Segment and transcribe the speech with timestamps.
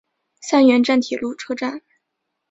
[0.41, 1.83] 三原站铁路车站。